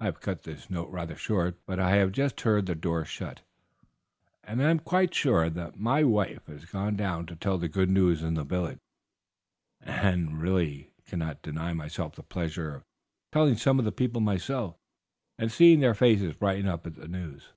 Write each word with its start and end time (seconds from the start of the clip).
I 0.00 0.06
have 0.06 0.18
cut 0.18 0.42
this 0.42 0.68
note 0.68 0.90
rather 0.90 1.14
short, 1.14 1.60
but 1.64 1.78
I 1.78 1.90
have 1.92 2.10
just 2.10 2.40
heard 2.40 2.66
the 2.66 2.74
door 2.74 3.04
shut, 3.04 3.42
and 4.42 4.60
I 4.60 4.68
am 4.68 4.80
quite 4.80 5.14
sure 5.14 5.48
that 5.48 5.78
my 5.78 6.02
wife 6.02 6.44
has 6.48 6.64
gone 6.64 6.96
down 6.96 7.26
to 7.26 7.36
tell 7.36 7.56
the 7.56 7.68
good 7.68 7.88
news 7.88 8.24
in 8.24 8.34
the 8.34 8.42
village, 8.42 8.80
and 9.80 10.30
I 10.30 10.32
really 10.32 10.90
cannot 11.06 11.42
deny 11.42 11.72
myself 11.72 12.16
the 12.16 12.24
pleasure 12.24 12.74
of 12.74 12.84
telling 13.30 13.54
some 13.54 13.78
of 13.78 13.84
the 13.84 13.92
people 13.92 14.20
myself, 14.20 14.74
and 15.38 15.52
seeing 15.52 15.78
their 15.78 15.94
faces 15.94 16.34
brighten 16.34 16.66
up 16.66 16.84
at 16.84 16.96
the 16.96 17.06
news." 17.06 17.50